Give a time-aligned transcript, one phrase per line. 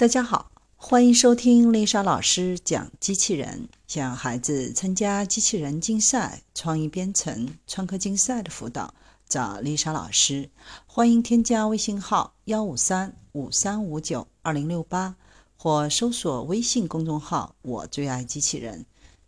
[0.00, 3.68] 大家好，欢迎收听丽莎老师讲机器人。
[3.86, 8.94] 想让孩子参加机器人竞赛、创意编程、创客竞赛的辅导，
[9.28, 10.48] 找丽莎老师。
[10.86, 15.16] 欢迎添加微信号幺五三五三五九二零六八，
[15.58, 18.86] 或搜索微信公众号“我最爱机器人”。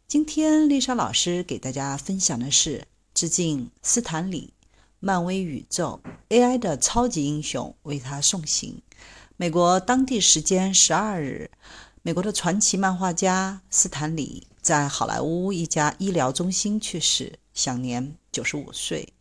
[0.09, 4.54] 今天丽莎老师给大家分享的是致敬斯坦李，
[5.00, 6.00] 漫威宇宙
[6.30, 8.80] AI 的超级英雄为他送行。
[9.43, 11.51] 美国当地时间十二日，
[12.02, 19.12] 美国的传奇漫画家斯坦李在好莱坞一家医疗中心去世，享年九十五岁。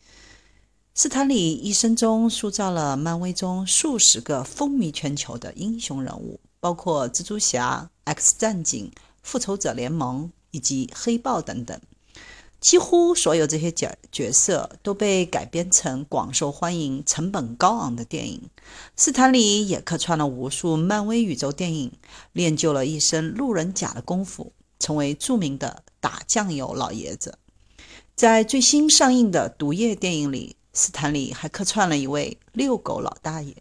[0.93, 8.91] 斯坦李一生中塑造了漫威中数十个风靡全球的英雄人物，包括蜘蛛侠、X 战警、
[9.23, 11.81] 复仇者联盟以及黑豹等等。
[12.61, 18.49] 几乎所有这些角角色都被改编成广受欢迎、成本高昂的电影。
[18.95, 21.91] 斯坦李也客串了无数漫威宇宙电影，
[22.33, 27.39] 练就了一身路人甲的功夫，成为著名的打酱油老爷子。
[28.15, 33.55] 在最新上映的《毒液》电影里，斯坦李还客串了一位遛狗老大爷。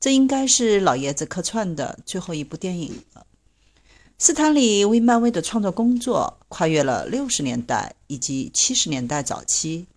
[0.00, 3.21] 这应该是老爷子客串的最后一部电影了。
[4.24, 9.88] 斯坦李为漫威的创作工作跨越了六十年代以及七十年代早期。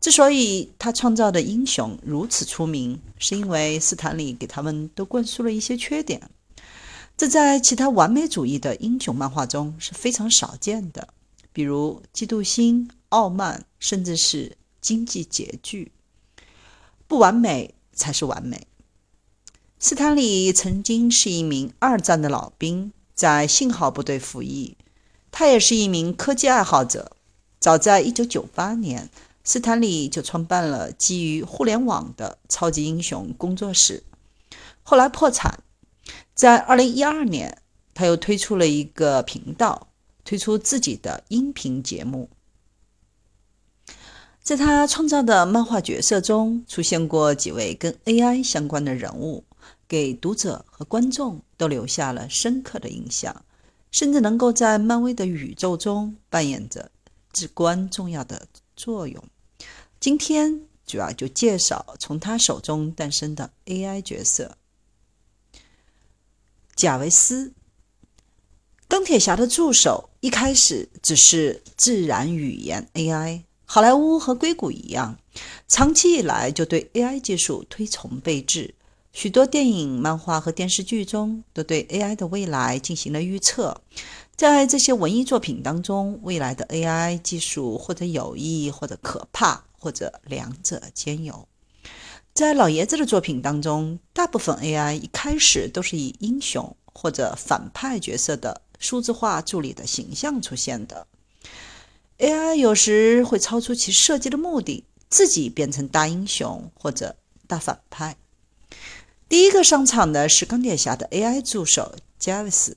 [0.00, 6.30] 之所以他创造的英雄如此出名，是因为斯坦李给他们都灌输了一些缺点。
[7.18, 11.08] 这在其他完美主义的英雄漫画中是非常少见的，
[11.52, 15.92] 比如嫉妒心、傲慢，甚至是经济拮据。
[17.06, 18.66] 不完美才是完美。
[19.78, 22.90] 斯坦李曾经是一名二战的老兵。
[23.14, 24.76] 在信号部队服役，
[25.30, 27.12] 他也是一名科技爱好者。
[27.60, 29.08] 早在1998年，
[29.42, 34.02] 斯坦李就创办了基于互联网的超级英雄工作室，
[34.82, 35.60] 后来破产。
[36.34, 37.58] 在2012年，
[37.94, 39.88] 他又推出了一个频道，
[40.24, 42.28] 推出自己的音频节目。
[44.42, 49.44] 在他创造的漫画角色中，出现过几位跟 AI 相关的人物。
[49.88, 53.44] 给读者和观众都留下了深刻的印象，
[53.90, 56.90] 甚至能够在漫威的宇宙中扮演着
[57.32, 59.22] 至关重要的作用。
[60.00, 64.56] 今天主要就介绍从他手中诞生的 AI 角色——
[66.76, 67.52] 贾维斯。
[68.86, 75.18] 钢铁侠的助手一开始只是自然语言 AI，好莱坞和硅谷一样，
[75.66, 78.74] 长期以来就对 AI 技术推崇备至。
[79.14, 83.80] 许多电影、漫画和电视剧中都对 AI 的未来进行了预测。
[84.34, 91.46] 在这些文艺作品当中，未来的 AI 技术或者有益，或者可怕，或者两者兼有。
[92.34, 101.06] 在老爷子的作品当中，大部分 AI 一开始都是以英雄或者反派角色的数字化助理的形象出现的。
[102.18, 107.14] AI 有时会超出其设计的目的，自己变成大英雄或者
[107.46, 108.16] 大反派。
[109.26, 112.74] 第一个上场的是钢铁侠的 AI 助手 JAVIS，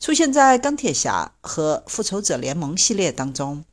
[0.00, 3.64] 出现在钢铁侠和复仇者联盟系列当中。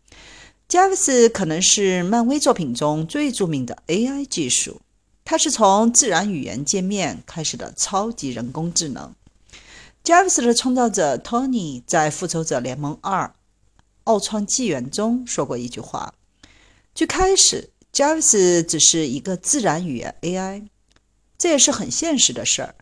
[0.67, 4.81] JAVIS 可能是漫威作品中最著名的 AI 技术，
[5.23, 9.15] 它是从自然语言界面开始的超级人工智能。
[10.03, 13.33] JAVIS 的创造者 Tony 在《复仇者联盟二：
[14.03, 16.13] 奥创纪元》中说过一句话
[16.93, 20.67] ：“最开始，JAVIS 只是一个自然语言 AI。”
[21.37, 22.75] 这也是很现实的事儿，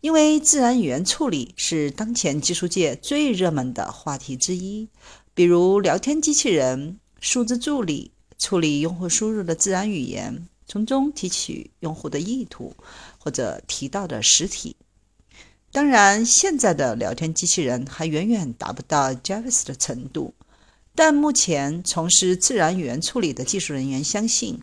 [0.00, 4.88] 因为自然语言处理是当前技术界最热门的话题之一。
[5.34, 12.74] 比如聊天机器人、数字助理处理用户输入的自然语言，从中提取用户的意图
[13.18, 14.76] 或者提到的实体。
[15.72, 20.32] 当然，现在的聊天机器人还远远达不到 Jarvis 的程度，
[20.94, 24.60] 但目前从事自然语言处理的技术人员相信。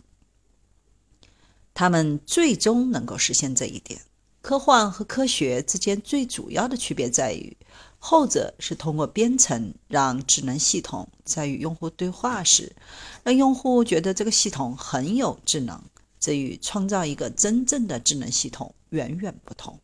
[1.74, 4.00] 他们最终能够实现这一点。
[4.40, 7.56] 科幻和科学之间最主要的区别在于，
[7.98, 12.74] 后者是通过编程让智能系统在与用户对话时，
[13.22, 15.82] 让用户觉得这个系统很有智能。
[16.20, 19.78] 这与创造一个真正的智能系统远远不同。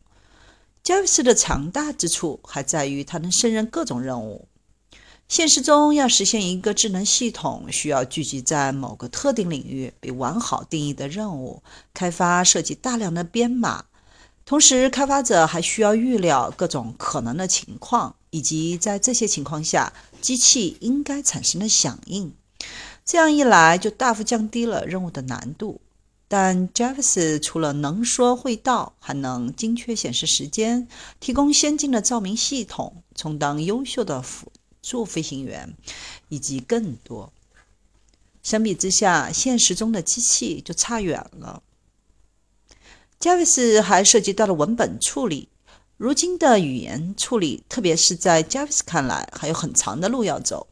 [0.81, 4.47] 加维斯的强大之处还在于它能胜任各种任务。
[5.31, 11.63] 现实中，要实现一个智能系统，需要聚集在某个特定领域被完好定义的任务，
[11.93, 13.85] 开发涉及大量的编码。
[14.43, 22.33] 同时，开发者还需要预料各种可能的情况，以及在这些情况下机器应该产生的响应。
[23.05, 25.79] 这样一来，就大幅降低了任务的难度。
[26.27, 30.89] 但 Jarvis 除了能说会道，还能精确显示时间，
[31.21, 34.50] 提供先进的照明系统，充当优秀的辅
[34.81, 35.75] 助飞行员，
[36.29, 37.31] 以及更多。
[38.43, 41.61] 相比之下，现实中的机器就差远了。
[43.19, 45.49] Jarvis 还涉及到了文本处理。
[45.97, 50.65] 如今的语言处理，特别是在 Jarvis 看来，还有很长的路要走。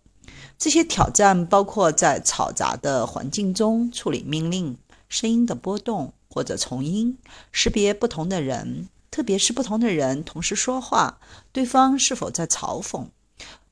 [0.58, 4.76] 这些挑战包括在嘈杂的环境中处理命令、
[5.08, 7.18] 声音的波动或者重音，
[7.52, 11.20] 识别不同的人，特别是不同的人同时说话，
[11.52, 13.06] 对方是否在嘲讽，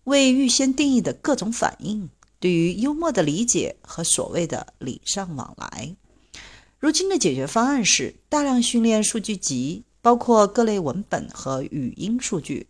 [0.07, 2.09] 未预先定义的各种反应。
[2.39, 5.98] 对于幽默的理解和所谓的礼尚往来，
[6.80, 12.68] 如今的解决方案是大量训练数据集，包括各类文本和语音数据。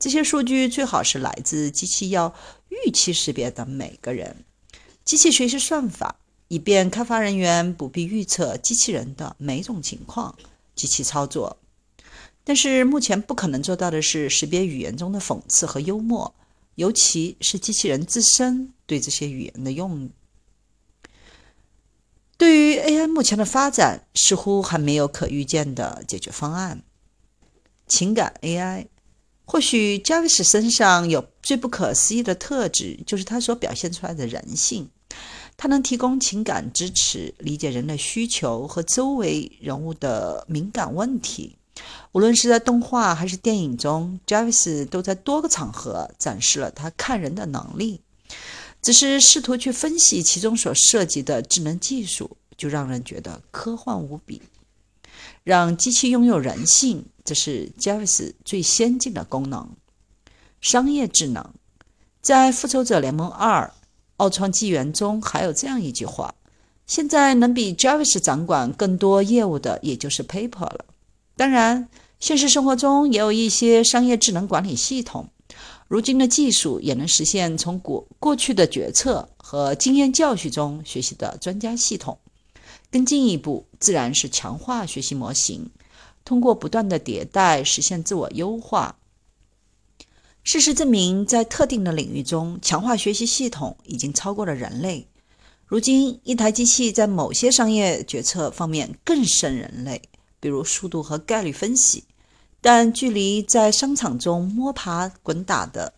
[0.00, 2.34] 这些数据最好是来自机器要
[2.70, 4.44] 预期识别的每个人。
[5.04, 6.16] 机器学习算法，
[6.48, 10.36] 以便开发人员不必预测机器人的每种情况。
[10.74, 11.56] 机器操作，
[12.42, 16.34] 但是目前不可能做到的是识别语言中的讽刺和幽默。
[16.80, 20.08] 尤其是机器人自身对这些语言的用，
[22.38, 26.82] 对于 AI 目前的发展，似乎还没有可预见的解决方案。
[27.86, 28.86] 情感 AI，
[29.44, 34.88] 或许 Jarvis 身上有最不可思议的特质，就是他所表现出来的人性。
[35.58, 41.58] 他能提供情感支持，理解人的需求和周围人物的敏感问题。
[42.12, 48.00] 无论是在动画还是电影中，Jarvis 都在多个场合展示了他看人的能力。
[48.82, 54.40] 只是试图去分析其中所涉及的智能技术，就让人觉得科幻无比。
[55.44, 59.70] 让机器拥有人性，这是 Jarvis 最先进的功能。
[60.60, 61.52] 商业智能，
[62.20, 63.72] 在《复仇者联盟二：
[64.16, 66.34] 奥创纪元》中还有这样一句话
[66.86, 70.86] ：“现在能比 Jarvis 掌管更多业务的，也就是 Paper 了。”
[71.40, 71.88] 当然，
[72.18, 75.30] 现实生活中也有一些商业智能管理系统。
[75.88, 82.18] 如今的技术也能实现从过过去的决策和经验教训中学习的专家系统。
[82.90, 85.70] 更进一步，自然是强化学习模型，
[86.26, 88.96] 通过不断的迭代实现自我优化。
[90.44, 95.08] 事实证明，在特定的领域中，强化学习系统已经超过了人类。
[95.64, 100.02] 如今，一台机器在某些商业决策方面更胜人类。
[100.40, 102.04] 比如速度和概率分析，
[102.60, 105.92] 但距离在商场中摸爬滚打的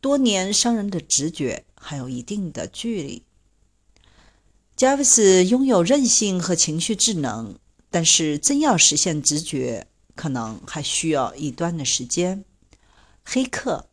[0.00, 3.22] 多年商人的直觉还有一定的距离。
[4.76, 7.56] 贾维斯拥有韧性和情绪智能，
[7.90, 12.44] 但是真要实现直觉，可能还需要一段的时间。
[13.24, 13.88] 黑客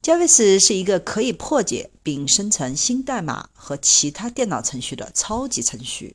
[0.00, 6.14] 贾维斯是一个可以破解并生成新代码和其他电脑程序的超级程序。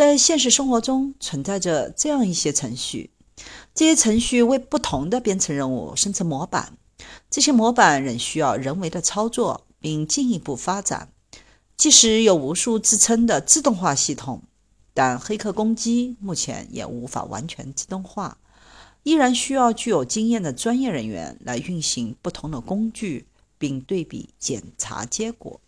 [0.00, 3.10] 在现实生活中存在着这样一些程序，
[3.74, 6.78] 这些程序为不同的编程任务生成模板，
[7.28, 11.12] 这些模板仍需要人为的操作并进一步发展。
[11.76, 14.42] 即使有无数自称的自动化系统，
[14.94, 18.38] 但黑客攻击目前也无法完全自动化，
[19.02, 23.26] 依然需要具有经验的专业人员来运行不同的工具
[23.58, 25.60] 并对比检查结果。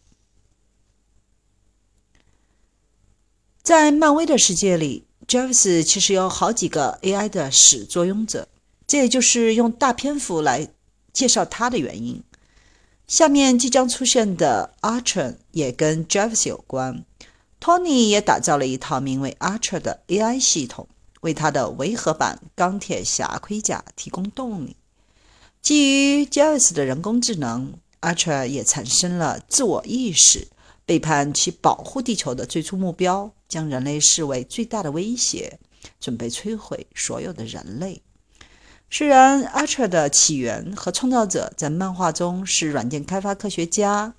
[3.62, 8.48] 在漫威的世界里，Jarvis 其实有好几个 AI 的始作俑者，
[8.88, 10.66] 这也就是用大篇幅来
[11.12, 12.20] 介绍他的原因。
[13.06, 17.04] 下面即将出现的 Archer 也跟 Jarvis 有关。
[17.60, 20.88] Tony 也打造了一套名为 Archer 的 AI 系统，
[21.20, 24.74] 为他的维和版钢铁侠盔甲提供动力。
[25.60, 30.48] 基于 Jarvis 的人工智能，Archer 也产生了自我意识。
[30.84, 35.58] 背叛其保护地球的最初目标，将人类视为最大的威胁，
[36.00, 38.00] 准备摧毁所有的人类。
[38.90, 44.14] 虽然 Archer 的起源和创造者在漫画中是软件开发科学家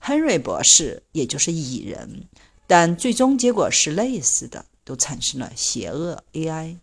[0.00, 2.28] Henry 博士，也就是蚁人，
[2.68, 6.76] 但最终结果是类似的，都产生了邪恶 AI。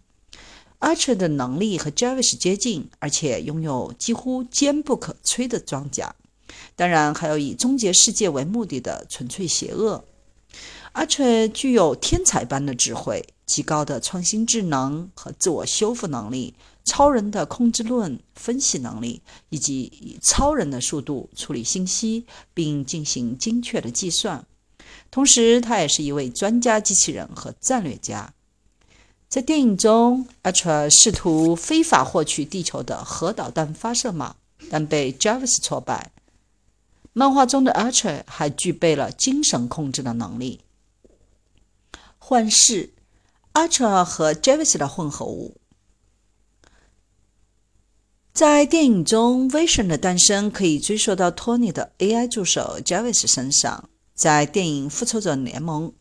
[0.82, 6.14] Archer 的能力和 Jarvis 接近，而且拥有几乎坚不可摧的装甲。
[6.76, 10.04] 当然，还有以终结世界为目的的纯粹邪恶。
[10.98, 22.26] 阿彻具有天才般的智慧、极高的创新智能和自我修复能力、超人的控制论分析能力，以及以超人的速度处理信息
[22.56, 24.44] 并进行精确的计算。
[25.12, 28.34] 同时，他也是一位专家机器人和战略家。
[29.30, 34.36] 在电影中，阿彻试图非法获取地球的核导弹发射码，
[34.72, 36.12] 但被 Jarvis 挫败。
[37.14, 40.62] 漫画中的 Archer 还具备了精神控制的能力。
[42.30, 42.90] 幻视
[43.54, 45.56] ，Atre 和 Jarvis 的混合物。
[48.34, 53.90] 在电影中，Vision 的诞生可以追溯到托尼的 AI 助手 Javis 身上。
[54.14, 55.94] 在电影《复仇者联盟：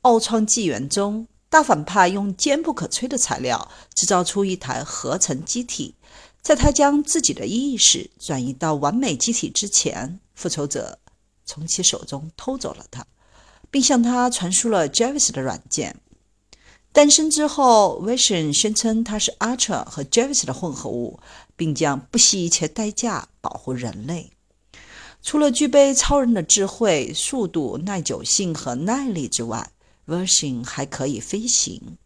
[0.00, 5.94] 奥创纪元》中，大反派用坚不可摧的材料制造出一台合成机体，
[6.40, 10.98] 在他将自己的意识转移到完美机体之前，复仇者
[11.44, 13.06] 从其手中偷走了它。
[13.70, 15.96] 并向他传输了 Javis 的软件。
[16.90, 21.20] 诞生之后，Vision 宣称他是 Archer 和 Javis 的混合物，
[21.54, 24.30] 并将不惜一切代价保护人类。
[25.22, 29.70] 除了具备超人的智慧、速度、耐久性和耐力之外
[30.06, 31.98] ，Vision 还可以飞行。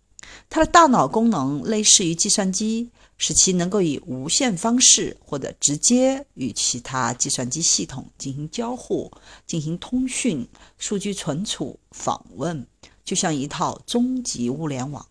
[0.51, 2.91] 他的大脑功能类似于计算机。
[3.25, 9.13] 使其能够以无线方式或者直接与其他计算机系统进行交互、
[9.47, 12.67] 进行通讯、数据存储、访问，
[13.05, 15.07] 就像一套终极物联网。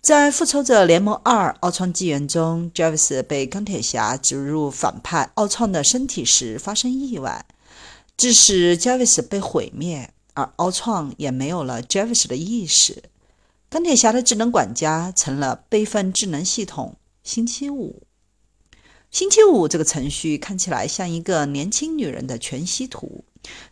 [0.00, 7.44] 在《复仇者联盟二：奥创纪元》中，Jarvis 被钢铁侠植入反派奥创的身体时发生意外，
[8.16, 13.02] 致使 Jarvis 被毁灭，而奥创也没有了 Jarvis 的意识。
[13.70, 18.02] 钢铁侠的智能管家成了备份智能系统星期五。
[19.12, 23.24] 星期五这个程序看起来像一个年轻女人的全息图，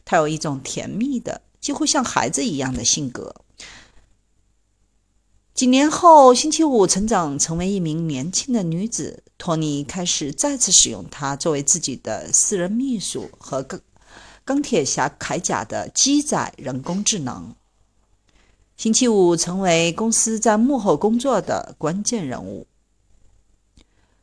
[0.05, 3.35] 她有一种甜蜜的、几乎像孩子一样的性格。
[5.53, 13.81] 几年后，星期五成长成为一名年轻的女子，托尼开始再次使用她作为自己的私人秘书和钢
[14.45, 17.57] 钢铁侠铠甲的机载人工智能。
[18.79, 22.65] 星期五成为公司在幕后工作的关键人物。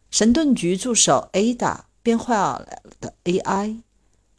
[0.09, 2.65] 神盾局助手 Ada 变坏了
[3.01, 3.81] 的 AI，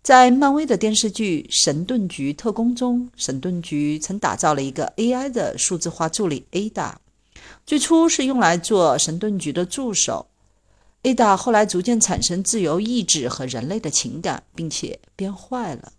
[0.03, 6.95] 在漫威的电视剧《神盾局特工》中，神盾局曾打造了一个 AI 的数字化助理 Ada，
[7.67, 10.29] 最初是用来做神盾局的助手。
[11.03, 15.93] Ada 后来逐渐产生自由意志和人类的情感，并且变坏了。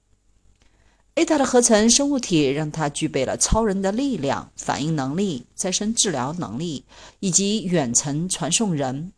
[1.17, 6.85] Ada 的合成生物体让它具备了超人的力量、反应能力、再生治疗能力
[7.21, 9.11] 以及远程传送人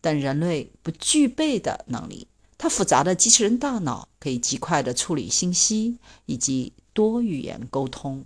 [0.00, 2.28] 等人类不具备的能力。
[2.56, 8.24] 它复杂的机器人大脑可以极快地处理信息以及多语言沟通。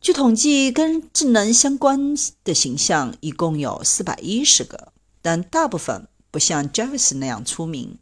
[0.00, 7.98] 据统计，跟智能相关的形象一共有四百一十个，但大部分不像 Jarvis 那样出名。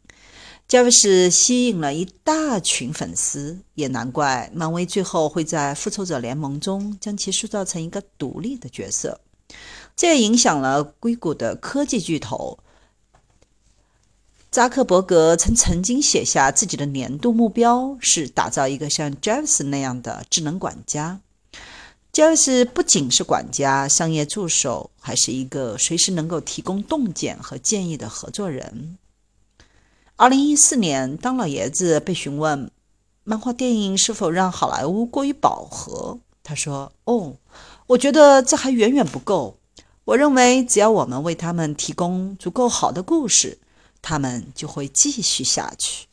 [0.73, 9.21] 贾维斯吸引了一大群粉丝，也难怪漫威最后会在复仇者联盟中将其塑造成一个独立的角色。
[9.95, 12.57] 这也影响了硅谷的科技巨头
[14.49, 21.21] 扎克伯格曾曾经写下自己的年度目标是打造一个像贾维斯那样的智能管家。
[22.11, 28.97] 贾维斯不仅是管家、商业助手，还是一个随时能够提供洞见和建议的合作人。
[30.23, 32.71] 二零一四年，当老爷子被询问
[33.25, 37.33] 漫画电影是否让好莱坞过于饱和，他说：“哦，
[37.87, 39.57] 我觉得这还远远不够。
[40.05, 43.59] 我认为，只要我们为他们提供足够好的故事，
[44.01, 46.07] 他们就会继续下去。”